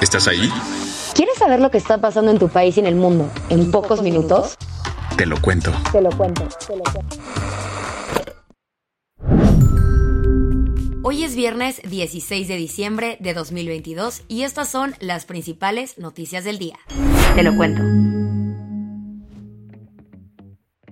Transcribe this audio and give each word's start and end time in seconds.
¿Estás 0.00 0.28
ahí? 0.28 0.48
¿Quieres 1.14 1.36
saber 1.36 1.60
lo 1.60 1.70
que 1.70 1.76
está 1.76 1.98
pasando 1.98 2.30
en 2.30 2.38
tu 2.38 2.48
país 2.48 2.76
y 2.78 2.80
en 2.80 2.86
el 2.86 2.94
mundo 2.94 3.30
en 3.50 3.70
pocos 3.70 4.00
minutos? 4.02 4.56
Te 5.18 5.26
lo 5.26 5.38
cuento. 5.42 5.72
Te 5.92 6.00
lo 6.00 6.10
cuento, 6.10 6.48
te 6.66 6.76
lo 6.76 6.82
cuento. 6.84 7.16
Hoy 11.02 11.24
es 11.24 11.36
viernes 11.36 11.82
16 11.82 12.48
de 12.48 12.56
diciembre 12.56 13.18
de 13.20 13.34
2022 13.34 14.22
y 14.28 14.44
estas 14.44 14.70
son 14.70 14.94
las 15.00 15.26
principales 15.26 15.98
noticias 15.98 16.44
del 16.44 16.58
día. 16.58 16.78
Te 17.34 17.42
lo 17.42 17.54
cuento. 17.56 17.82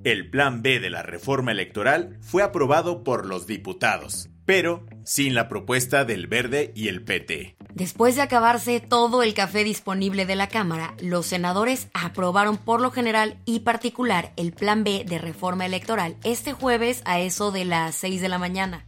El 0.05 0.31
plan 0.31 0.63
B 0.63 0.81
de 0.81 0.91
la 0.91 1.03
reforma 1.03 1.53
electoral 1.53 2.19
fue 2.21 2.43
aprobado 2.43 3.05
por 3.05 3.27
los 3.27 3.47
diputados, 3.47 4.29
pero 4.45 4.85
sin 5.05 5.35
la 5.35 5.49
propuesta 5.49 6.05
del 6.05 6.27
Verde 6.27 6.73
y 6.75 6.89
el 6.89 7.05
PT. 7.05 7.58
Después 7.79 8.17
de 8.17 8.23
acabarse 8.23 8.81
todo 8.81 9.23
el 9.23 9.35
café 9.35 9.63
disponible 9.63 10.27
de 10.27 10.35
la 10.35 10.49
Cámara, 10.49 10.95
los 11.01 11.27
senadores 11.27 11.87
aprobaron 11.95 12.57
por 12.57 12.81
lo 12.81 12.91
general 12.91 13.37
y 13.45 13.61
particular 13.61 14.33
el 14.37 14.53
plan 14.53 14.83
B 14.83 15.05
de 15.07 15.19
reforma 15.19 15.65
electoral 15.65 16.17
este 16.25 16.53
jueves 16.53 17.03
a 17.05 17.21
eso 17.21 17.53
de 17.53 17.65
las 17.65 17.95
6 17.95 18.21
de 18.21 18.29
la 18.29 18.39
mañana. 18.39 18.85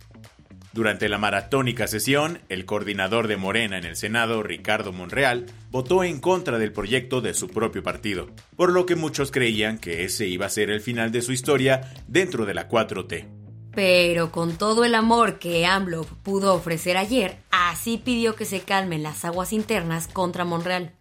Durante 0.73 1.09
la 1.09 1.19
maratónica 1.19 1.87
sesión, 1.87 2.41
el 2.49 2.65
coordinador 2.65 3.29
de 3.29 3.37
Morena 3.37 3.79
en 3.79 3.85
el 3.85 3.95
Senado, 3.95 4.43
Ricardo 4.43 4.93
Monreal, 4.93 5.47
votó 5.71 6.03
en 6.03 6.19
contra 6.19 6.59
del 6.59 6.73
proyecto 6.73 7.21
de 7.21 7.35
su 7.35 7.47
propio 7.47 7.85
partido, 7.85 8.29
por 8.57 8.73
lo 8.73 8.87
que 8.87 8.97
muchos 8.97 9.31
creían 9.31 9.79
que 9.79 10.03
ese 10.03 10.27
iba 10.27 10.47
a 10.47 10.51
ser 10.51 10.69
el 10.69 10.81
final 10.81 11.13
de 11.13 11.23
su 11.23 11.31
historia 11.31 11.93
dentro 12.09 12.45
de 12.45 12.55
la 12.55 12.69
4T. 12.69 13.40
Pero 13.75 14.33
con 14.33 14.57
todo 14.57 14.85
el 14.85 14.95
amor 14.95 15.39
que 15.39 15.67
AMLO 15.67 16.05
pudo 16.23 16.55
ofrecer 16.55 16.97
ayer, 16.97 17.39
así 17.51 17.99
pidió 17.99 18.35
que 18.35 18.45
se 18.45 18.61
calmen 18.61 19.03
las 19.03 19.25
aguas 19.25 19.53
internas 19.53 20.09
contra 20.09 20.45
Monreal. 20.45 20.93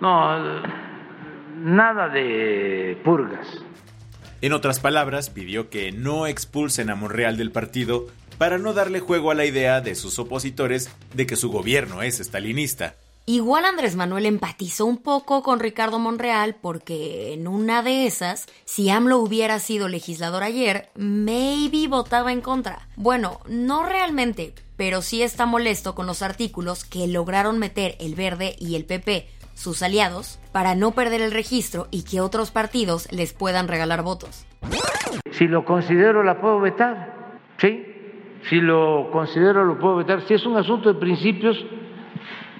No, 0.00 0.62
nada 1.56 2.08
de 2.08 3.00
purgas. 3.04 3.46
En 4.40 4.52
otras 4.52 4.78
palabras, 4.78 5.30
pidió 5.30 5.70
que 5.70 5.90
no 5.90 6.26
expulsen 6.26 6.90
a 6.90 6.94
Monreal 6.94 7.36
del 7.36 7.50
partido 7.50 8.06
para 8.36 8.58
no 8.58 8.72
darle 8.72 9.00
juego 9.00 9.30
a 9.30 9.34
la 9.34 9.46
idea 9.46 9.80
de 9.80 9.94
sus 9.94 10.18
opositores 10.18 10.90
de 11.14 11.26
que 11.26 11.36
su 11.36 11.50
gobierno 11.50 12.02
es 12.02 12.20
estalinista. 12.20 12.96
Igual 13.26 13.64
Andrés 13.64 13.96
Manuel 13.96 14.26
empatizó 14.26 14.84
un 14.84 14.98
poco 14.98 15.42
con 15.42 15.58
Ricardo 15.58 15.98
Monreal 15.98 16.56
porque 16.60 17.32
en 17.32 17.48
una 17.48 17.82
de 17.82 18.06
esas, 18.06 18.46
si 18.66 18.90
AMLO 18.90 19.16
hubiera 19.16 19.60
sido 19.60 19.88
legislador 19.88 20.42
ayer, 20.42 20.90
maybe 20.94 21.88
votaba 21.88 22.32
en 22.32 22.42
contra. 22.42 22.86
Bueno, 22.96 23.40
no 23.48 23.82
realmente, 23.82 24.52
pero 24.76 25.00
sí 25.00 25.22
está 25.22 25.46
molesto 25.46 25.94
con 25.94 26.06
los 26.06 26.20
artículos 26.20 26.84
que 26.84 27.08
lograron 27.08 27.58
meter 27.58 27.96
el 27.98 28.14
Verde 28.14 28.56
y 28.58 28.76
el 28.76 28.84
PP, 28.84 29.26
sus 29.54 29.82
aliados, 29.82 30.38
para 30.52 30.74
no 30.74 30.90
perder 30.90 31.22
el 31.22 31.32
registro 31.32 31.88
y 31.90 32.02
que 32.02 32.20
otros 32.20 32.50
partidos 32.50 33.10
les 33.10 33.32
puedan 33.32 33.68
regalar 33.68 34.02
votos. 34.02 34.46
Si 35.30 35.48
lo 35.48 35.64
considero, 35.64 36.22
la 36.24 36.42
puedo 36.42 36.60
vetar. 36.60 37.40
¿Sí? 37.56 37.86
Si 38.50 38.56
lo 38.56 39.08
considero, 39.10 39.64
lo 39.64 39.78
puedo 39.78 39.96
vetar. 39.96 40.20
Si 40.28 40.34
es 40.34 40.44
un 40.44 40.58
asunto 40.58 40.92
de 40.92 41.00
principios, 41.00 41.56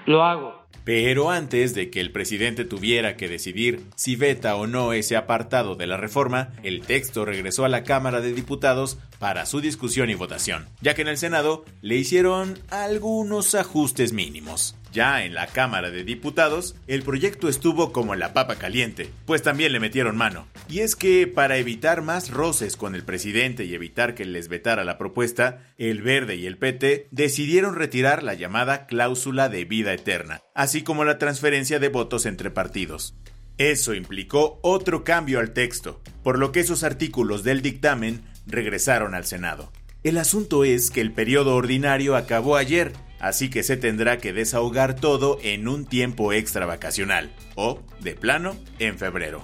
lo 0.06 0.22
hago. 0.22 0.53
Pero 0.84 1.30
antes 1.30 1.74
de 1.74 1.90
que 1.90 2.00
el 2.00 2.12
presidente 2.12 2.64
tuviera 2.64 3.16
que 3.16 3.28
decidir 3.28 3.82
si 3.96 4.16
veta 4.16 4.56
o 4.56 4.66
no 4.66 4.92
ese 4.92 5.16
apartado 5.16 5.74
de 5.74 5.86
la 5.86 5.96
reforma, 5.96 6.52
el 6.62 6.82
texto 6.82 7.24
regresó 7.24 7.64
a 7.64 7.70
la 7.70 7.84
Cámara 7.84 8.20
de 8.20 8.34
Diputados 8.34 8.98
para 9.18 9.46
su 9.46 9.60
discusión 9.60 10.10
y 10.10 10.14
votación, 10.14 10.66
ya 10.82 10.94
que 10.94 11.02
en 11.02 11.08
el 11.08 11.16
Senado 11.16 11.64
le 11.80 11.96
hicieron 11.96 12.58
algunos 12.68 13.54
ajustes 13.54 14.12
mínimos. 14.12 14.76
Ya 14.94 15.24
en 15.24 15.34
la 15.34 15.48
Cámara 15.48 15.90
de 15.90 16.04
Diputados, 16.04 16.76
el 16.86 17.02
proyecto 17.02 17.48
estuvo 17.48 17.90
como 17.90 18.14
la 18.14 18.32
papa 18.32 18.54
caliente, 18.54 19.10
pues 19.26 19.42
también 19.42 19.72
le 19.72 19.80
metieron 19.80 20.16
mano. 20.16 20.46
Y 20.68 20.80
es 20.80 20.94
que 20.94 21.26
para 21.26 21.56
evitar 21.56 22.02
más 22.02 22.30
roces 22.30 22.76
con 22.76 22.94
el 22.94 23.02
presidente 23.02 23.64
y 23.64 23.74
evitar 23.74 24.14
que 24.14 24.24
les 24.24 24.46
vetara 24.46 24.84
la 24.84 24.96
propuesta, 24.96 25.74
el 25.78 26.00
Verde 26.00 26.36
y 26.36 26.46
el 26.46 26.58
PT 26.58 27.08
decidieron 27.10 27.74
retirar 27.74 28.22
la 28.22 28.34
llamada 28.34 28.86
cláusula 28.86 29.48
de 29.48 29.64
vida 29.64 29.92
eterna, 29.92 30.42
así 30.54 30.82
como 30.82 31.04
la 31.04 31.18
transferencia 31.18 31.80
de 31.80 31.88
votos 31.88 32.24
entre 32.24 32.52
partidos. 32.52 33.16
Eso 33.58 33.94
implicó 33.94 34.60
otro 34.62 35.02
cambio 35.02 35.40
al 35.40 35.54
texto, 35.54 36.00
por 36.22 36.38
lo 36.38 36.52
que 36.52 36.60
esos 36.60 36.84
artículos 36.84 37.42
del 37.42 37.62
dictamen 37.62 38.22
regresaron 38.46 39.16
al 39.16 39.24
Senado. 39.24 39.72
El 40.04 40.18
asunto 40.18 40.64
es 40.64 40.90
que 40.90 41.00
el 41.00 41.12
periodo 41.12 41.56
ordinario 41.56 42.14
acabó 42.14 42.56
ayer, 42.56 42.92
así 43.24 43.48
que 43.48 43.62
se 43.62 43.78
tendrá 43.78 44.18
que 44.18 44.34
desahogar 44.34 44.96
todo 44.96 45.38
en 45.42 45.66
un 45.66 45.86
tiempo 45.86 46.34
extra 46.34 46.66
vacacional, 46.66 47.32
o, 47.54 47.80
de 48.00 48.14
plano, 48.14 48.54
en 48.78 48.98
febrero. 48.98 49.42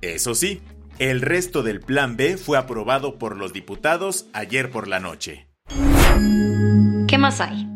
Eso 0.00 0.34
sí, 0.34 0.62
el 0.98 1.20
resto 1.20 1.62
del 1.62 1.80
Plan 1.80 2.16
B 2.16 2.38
fue 2.38 2.56
aprobado 2.56 3.18
por 3.18 3.36
los 3.36 3.52
diputados 3.52 4.24
ayer 4.32 4.70
por 4.70 4.88
la 4.88 4.98
noche. 4.98 5.46
¿Qué 7.06 7.18
más 7.18 7.42
hay? 7.42 7.68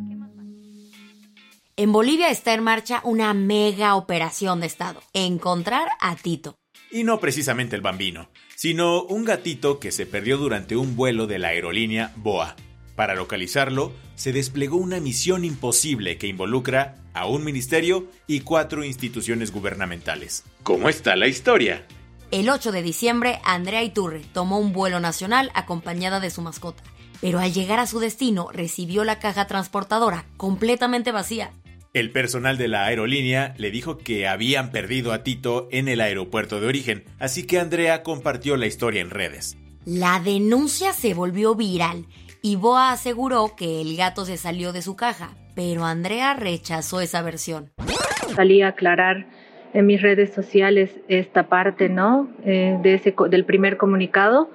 En 1.76 1.92
Bolivia 1.92 2.30
está 2.30 2.54
en 2.54 2.62
marcha 2.62 3.02
una 3.04 3.34
mega 3.34 3.94
operación 3.94 4.60
de 4.60 4.69
Estado, 4.69 5.02
encontrar 5.12 5.86
a 6.00 6.16
Tito. 6.16 6.56
Y 6.91 7.04
no 7.04 7.20
precisamente 7.20 7.76
el 7.76 7.82
bambino, 7.82 8.30
sino 8.54 9.02
un 9.02 9.26
gatito 9.26 9.80
que 9.80 9.92
se 9.92 10.06
perdió 10.06 10.38
durante 10.38 10.76
un 10.76 10.96
vuelo 10.96 11.26
de 11.26 11.38
la 11.38 11.48
aerolínea 11.48 12.14
BOA. 12.16 12.56
Para 12.96 13.14
localizarlo, 13.14 13.92
se 14.14 14.32
desplegó 14.32 14.78
una 14.78 15.00
misión 15.00 15.44
imposible 15.44 16.16
que 16.16 16.26
involucra 16.26 16.96
a 17.12 17.26
un 17.26 17.44
ministerio 17.44 18.06
y 18.26 18.40
cuatro 18.40 18.84
instituciones 18.84 19.52
gubernamentales. 19.52 20.44
¿Cómo 20.62 20.88
está 20.88 21.14
la 21.14 21.28
historia? 21.28 21.86
El 22.30 22.48
8 22.48 22.72
de 22.72 22.82
diciembre, 22.82 23.38
Andrea 23.44 23.82
Iturre 23.82 24.22
tomó 24.32 24.58
un 24.58 24.72
vuelo 24.72 24.98
nacional 24.98 25.50
acompañada 25.54 26.20
de 26.20 26.30
su 26.30 26.40
mascota, 26.40 26.82
pero 27.20 27.38
al 27.38 27.52
llegar 27.52 27.78
a 27.80 27.86
su 27.86 28.00
destino 28.00 28.48
recibió 28.50 29.04
la 29.04 29.18
caja 29.18 29.46
transportadora 29.46 30.24
completamente 30.38 31.12
vacía. 31.12 31.52
El 31.92 32.10
personal 32.10 32.58
de 32.58 32.68
la 32.68 32.84
aerolínea 32.86 33.54
le 33.58 33.70
dijo 33.70 33.98
que 33.98 34.26
habían 34.26 34.70
perdido 34.70 35.12
a 35.12 35.22
Tito 35.22 35.68
en 35.70 35.88
el 35.88 36.00
aeropuerto 36.00 36.60
de 36.60 36.66
origen, 36.66 37.04
así 37.18 37.46
que 37.46 37.60
Andrea 37.60 38.02
compartió 38.02 38.56
la 38.56 38.66
historia 38.66 39.02
en 39.02 39.10
redes. 39.10 39.56
La 39.84 40.18
denuncia 40.18 40.92
se 40.92 41.14
volvió 41.14 41.54
viral 41.54 42.06
y 42.46 42.54
Boa 42.54 42.92
aseguró 42.92 43.56
que 43.56 43.80
el 43.80 43.96
gato 43.96 44.24
se 44.24 44.36
salió 44.36 44.72
de 44.72 44.80
su 44.80 44.94
caja, 44.94 45.30
pero 45.56 45.84
Andrea 45.84 46.32
rechazó 46.34 47.00
esa 47.00 47.20
versión. 47.20 47.72
Salí 48.36 48.62
a 48.62 48.68
aclarar 48.68 49.26
en 49.74 49.84
mis 49.84 50.00
redes 50.00 50.32
sociales 50.32 50.92
esta 51.08 51.48
parte, 51.48 51.88
¿no? 51.88 52.28
Eh, 52.44 52.78
de 52.84 52.94
ese, 52.94 53.12
del 53.30 53.44
primer 53.44 53.76
comunicado, 53.76 54.48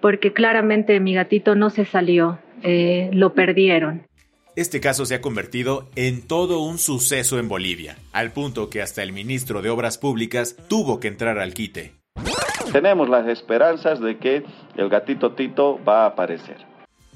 porque 0.00 0.32
claramente 0.32 0.98
mi 0.98 1.14
gatito 1.14 1.54
no 1.54 1.70
se 1.70 1.84
salió, 1.84 2.40
eh, 2.64 3.10
lo 3.12 3.32
perdieron. 3.32 4.08
Este 4.56 4.80
caso 4.80 5.06
se 5.06 5.14
ha 5.14 5.20
convertido 5.20 5.88
en 5.94 6.26
todo 6.26 6.58
un 6.58 6.78
suceso 6.78 7.38
en 7.38 7.46
Bolivia, 7.46 7.94
al 8.12 8.32
punto 8.32 8.70
que 8.70 8.82
hasta 8.82 9.04
el 9.04 9.12
ministro 9.12 9.62
de 9.62 9.70
Obras 9.70 9.98
Públicas 9.98 10.56
tuvo 10.66 10.98
que 10.98 11.06
entrar 11.06 11.38
al 11.38 11.54
quite. 11.54 11.92
Tenemos 12.72 13.08
las 13.08 13.28
esperanzas 13.28 14.00
de 14.00 14.18
que 14.18 14.42
el 14.76 14.88
gatito 14.88 15.34
Tito 15.34 15.78
va 15.84 16.02
a 16.02 16.06
aparecer. 16.06 16.69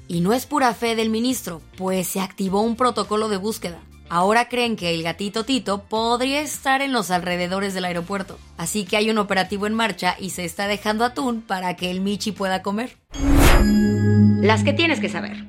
Y 0.07 0.21
no 0.21 0.33
es 0.33 0.45
pura 0.45 0.73
fe 0.73 0.95
del 0.95 1.09
ministro, 1.09 1.61
pues 1.77 2.07
se 2.07 2.19
activó 2.19 2.61
un 2.61 2.75
protocolo 2.75 3.29
de 3.29 3.37
búsqueda. 3.37 3.79
Ahora 4.07 4.49
creen 4.49 4.75
que 4.75 4.93
el 4.93 5.01
gatito 5.01 5.45
Tito 5.45 5.83
podría 5.83 6.41
estar 6.41 6.81
en 6.81 6.91
los 6.91 7.09
alrededores 7.09 7.73
del 7.73 7.85
aeropuerto. 7.85 8.37
Así 8.57 8.85
que 8.85 8.97
hay 8.97 9.09
un 9.09 9.17
operativo 9.17 9.65
en 9.65 9.73
marcha 9.73 10.15
y 10.19 10.29
se 10.29 10.45
está 10.45 10.67
dejando 10.67 11.05
atún 11.05 11.41
para 11.41 11.75
que 11.75 11.89
el 11.89 12.01
Michi 12.01 12.31
pueda 12.31 12.61
comer. 12.61 12.97
Las 14.41 14.63
que 14.63 14.73
tienes 14.73 14.99
que 14.99 15.09
saber. 15.09 15.45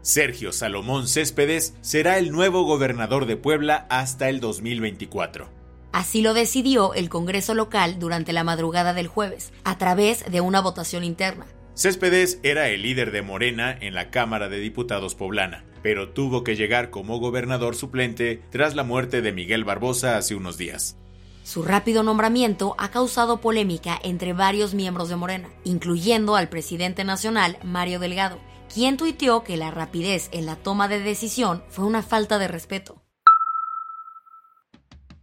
Sergio 0.00 0.52
Salomón 0.52 1.08
Céspedes 1.08 1.74
será 1.82 2.16
el 2.16 2.30
nuevo 2.30 2.62
gobernador 2.62 3.26
de 3.26 3.36
Puebla 3.36 3.86
hasta 3.90 4.28
el 4.28 4.40
2024. 4.40 5.48
Así 5.92 6.22
lo 6.22 6.32
decidió 6.32 6.94
el 6.94 7.08
Congreso 7.08 7.54
local 7.54 7.98
durante 7.98 8.32
la 8.32 8.44
madrugada 8.44 8.94
del 8.94 9.08
jueves, 9.08 9.52
a 9.64 9.78
través 9.78 10.30
de 10.30 10.40
una 10.40 10.60
votación 10.60 11.04
interna. 11.04 11.46
Céspedes 11.76 12.40
era 12.42 12.70
el 12.70 12.80
líder 12.80 13.10
de 13.10 13.20
Morena 13.20 13.76
en 13.78 13.92
la 13.92 14.10
Cámara 14.10 14.48
de 14.48 14.60
Diputados 14.60 15.14
poblana, 15.14 15.66
pero 15.82 16.08
tuvo 16.08 16.42
que 16.42 16.56
llegar 16.56 16.88
como 16.88 17.18
gobernador 17.18 17.76
suplente 17.76 18.40
tras 18.50 18.74
la 18.74 18.82
muerte 18.82 19.20
de 19.20 19.34
Miguel 19.34 19.64
Barbosa 19.64 20.16
hace 20.16 20.34
unos 20.34 20.56
días. 20.56 20.96
Su 21.44 21.62
rápido 21.62 22.02
nombramiento 22.02 22.76
ha 22.78 22.90
causado 22.90 23.42
polémica 23.42 24.00
entre 24.02 24.32
varios 24.32 24.72
miembros 24.72 25.10
de 25.10 25.16
Morena, 25.16 25.50
incluyendo 25.64 26.34
al 26.34 26.48
presidente 26.48 27.04
nacional 27.04 27.58
Mario 27.62 27.98
Delgado, 27.98 28.40
quien 28.72 28.96
tuiteó 28.96 29.44
que 29.44 29.58
la 29.58 29.70
rapidez 29.70 30.30
en 30.32 30.46
la 30.46 30.56
toma 30.56 30.88
de 30.88 31.00
decisión 31.00 31.62
fue 31.68 31.84
una 31.84 32.02
falta 32.02 32.38
de 32.38 32.48
respeto. 32.48 33.02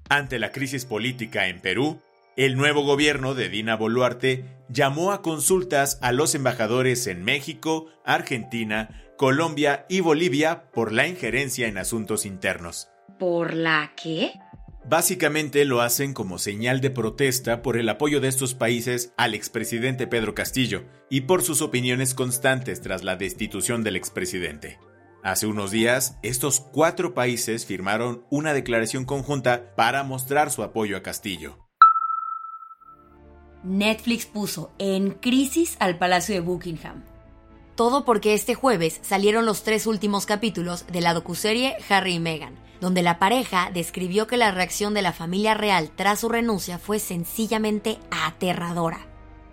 Ante 0.07 0.37
la 0.37 0.51
crisis 0.51 0.85
política 0.85 1.47
en 1.47 1.61
Perú, 1.61 1.99
el 2.35 2.57
nuevo 2.57 2.83
gobierno 2.83 3.35
de 3.35 3.49
Dina 3.49 3.75
Boluarte 3.75 4.45
llamó 4.69 5.11
a 5.11 5.21
consultas 5.21 5.99
a 6.01 6.11
los 6.11 6.33
embajadores 6.35 7.07
en 7.07 7.23
México, 7.23 7.87
Argentina, 8.03 9.03
Colombia 9.17 9.85
y 9.89 9.99
Bolivia 9.99 10.71
por 10.71 10.91
la 10.91 11.07
injerencia 11.07 11.67
en 11.67 11.77
asuntos 11.77 12.25
internos. 12.25 12.89
¿Por 13.19 13.53
la 13.53 13.93
qué? 13.95 14.33
Básicamente 14.85 15.63
lo 15.63 15.81
hacen 15.81 16.13
como 16.13 16.39
señal 16.39 16.81
de 16.81 16.89
protesta 16.89 17.61
por 17.61 17.77
el 17.77 17.87
apoyo 17.87 18.19
de 18.19 18.27
estos 18.27 18.53
países 18.53 19.13
al 19.15 19.33
expresidente 19.33 20.07
Pedro 20.07 20.35
Castillo 20.35 20.83
y 21.09 21.21
por 21.21 21.41
sus 21.41 21.61
opiniones 21.61 22.13
constantes 22.13 22.81
tras 22.81 23.03
la 23.03 23.15
destitución 23.15 23.83
del 23.83 23.95
expresidente. 23.95 24.79
Hace 25.23 25.47
unos 25.47 25.71
días, 25.71 26.17
estos 26.21 26.59
cuatro 26.59 27.13
países 27.13 27.65
firmaron 27.65 28.25
una 28.29 28.53
declaración 28.53 29.05
conjunta 29.05 29.73
para 29.77 30.03
mostrar 30.03 30.51
su 30.51 30.63
apoyo 30.63 30.97
a 30.97 31.01
Castillo. 31.01 31.62
Netflix 33.63 34.25
puso 34.25 34.71
en 34.77 35.11
crisis 35.11 35.77
al 35.79 35.97
Palacio 35.97 36.35
de 36.35 36.41
Buckingham. 36.41 37.03
Todo 37.75 38.05
porque 38.05 38.33
este 38.33 38.53
jueves 38.53 38.99
salieron 39.01 39.45
los 39.45 39.63
tres 39.63 39.87
últimos 39.87 40.25
capítulos 40.25 40.85
de 40.91 41.01
la 41.01 41.13
docuserie 41.13 41.75
Harry 41.89 42.15
y 42.15 42.19
Meghan, 42.19 42.55
donde 42.81 43.01
la 43.01 43.17
pareja 43.17 43.71
describió 43.73 44.27
que 44.27 44.37
la 44.37 44.51
reacción 44.51 44.93
de 44.93 45.01
la 45.01 45.13
familia 45.13 45.53
real 45.53 45.89
tras 45.95 46.19
su 46.19 46.29
renuncia 46.29 46.77
fue 46.77 46.99
sencillamente 46.99 47.97
aterradora. 48.11 49.07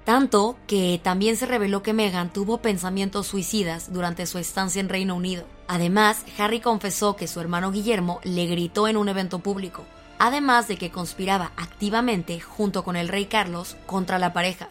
Tanto 0.04 0.56
que 0.66 1.00
también 1.02 1.36
se 1.36 1.46
reveló 1.46 1.82
que 1.82 1.92
Meghan 1.92 2.32
tuvo 2.32 2.58
pensamientos 2.58 3.28
suicidas 3.28 3.92
durante 3.92 4.26
su 4.26 4.38
estancia 4.38 4.80
en 4.80 4.88
Reino 4.88 5.14
Unido. 5.14 5.44
Además, 5.68 6.24
Harry 6.38 6.60
confesó 6.60 7.16
que 7.16 7.28
su 7.28 7.40
hermano 7.40 7.70
Guillermo 7.70 8.20
le 8.24 8.46
gritó 8.46 8.88
en 8.88 8.96
un 8.96 9.08
evento 9.08 9.38
público, 9.38 9.84
además 10.20 10.68
de 10.68 10.76
que 10.76 10.90
conspiraba 10.90 11.52
activamente 11.56 12.38
junto 12.38 12.84
con 12.84 12.94
el 12.94 13.08
rey 13.08 13.24
Carlos 13.24 13.76
contra 13.86 14.20
la 14.20 14.32
pareja. 14.32 14.68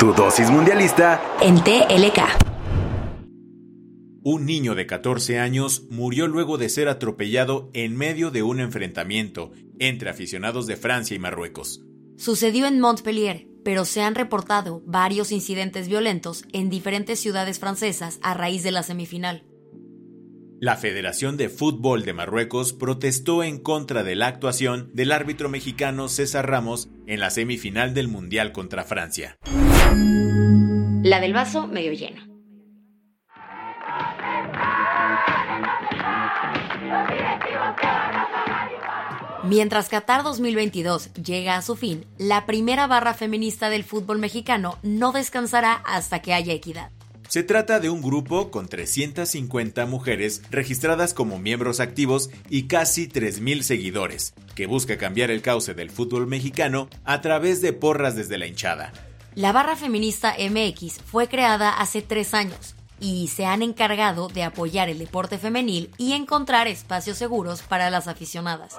Tu 0.00 0.14
dosis 0.14 0.50
mundialista 0.50 1.20
en 1.42 1.56
TLK. 1.62 2.20
Un 4.22 4.46
niño 4.46 4.74
de 4.74 4.86
14 4.86 5.38
años 5.38 5.84
murió 5.90 6.28
luego 6.28 6.58
de 6.58 6.68
ser 6.68 6.88
atropellado 6.88 7.70
en 7.74 7.96
medio 7.96 8.30
de 8.30 8.42
un 8.42 8.60
enfrentamiento 8.60 9.50
entre 9.78 10.10
aficionados 10.10 10.66
de 10.66 10.76
Francia 10.76 11.14
y 11.14 11.18
Marruecos. 11.18 11.82
Sucedió 12.16 12.66
en 12.66 12.80
Montpellier, 12.80 13.48
pero 13.64 13.84
se 13.84 14.02
han 14.02 14.14
reportado 14.14 14.82
varios 14.86 15.32
incidentes 15.32 15.88
violentos 15.88 16.44
en 16.52 16.70
diferentes 16.70 17.18
ciudades 17.18 17.58
francesas 17.58 18.18
a 18.22 18.34
raíz 18.34 18.62
de 18.62 18.70
la 18.70 18.82
semifinal. 18.82 19.47
La 20.60 20.74
Federación 20.76 21.36
de 21.36 21.48
Fútbol 21.48 22.04
de 22.04 22.12
Marruecos 22.12 22.72
protestó 22.72 23.44
en 23.44 23.58
contra 23.58 24.02
de 24.02 24.16
la 24.16 24.26
actuación 24.26 24.90
del 24.92 25.12
árbitro 25.12 25.48
mexicano 25.48 26.08
César 26.08 26.50
Ramos 26.50 26.88
en 27.06 27.20
la 27.20 27.30
semifinal 27.30 27.94
del 27.94 28.08
Mundial 28.08 28.50
contra 28.50 28.82
Francia. 28.82 29.38
La 31.04 31.20
del 31.20 31.32
vaso 31.32 31.68
medio 31.68 31.92
lleno. 31.92 32.26
Mientras 39.44 39.88
Qatar 39.88 40.24
2022 40.24 41.12
llega 41.14 41.56
a 41.56 41.62
su 41.62 41.76
fin, 41.76 42.04
la 42.18 42.46
primera 42.46 42.88
barra 42.88 43.14
feminista 43.14 43.70
del 43.70 43.84
fútbol 43.84 44.18
mexicano 44.18 44.76
no 44.82 45.12
descansará 45.12 45.74
hasta 45.86 46.20
que 46.20 46.34
haya 46.34 46.52
equidad. 46.52 46.90
Se 47.28 47.42
trata 47.42 47.78
de 47.78 47.90
un 47.90 48.00
grupo 48.00 48.50
con 48.50 48.68
350 48.68 49.84
mujeres 49.84 50.40
registradas 50.50 51.12
como 51.12 51.38
miembros 51.38 51.78
activos 51.78 52.30
y 52.48 52.68
casi 52.68 53.06
3.000 53.06 53.60
seguidores, 53.60 54.32
que 54.54 54.66
busca 54.66 54.96
cambiar 54.96 55.30
el 55.30 55.42
cauce 55.42 55.74
del 55.74 55.90
fútbol 55.90 56.26
mexicano 56.26 56.88
a 57.04 57.20
través 57.20 57.60
de 57.60 57.74
porras 57.74 58.16
desde 58.16 58.38
la 58.38 58.46
hinchada. 58.46 58.94
La 59.34 59.52
barra 59.52 59.76
feminista 59.76 60.36
MX 60.38 61.02
fue 61.04 61.28
creada 61.28 61.78
hace 61.78 62.00
tres 62.00 62.32
años 62.32 62.74
y 62.98 63.28
se 63.28 63.44
han 63.44 63.60
encargado 63.60 64.28
de 64.28 64.44
apoyar 64.44 64.88
el 64.88 64.98
deporte 64.98 65.36
femenil 65.36 65.90
y 65.98 66.14
encontrar 66.14 66.66
espacios 66.66 67.18
seguros 67.18 67.60
para 67.60 67.90
las 67.90 68.08
aficionadas. 68.08 68.78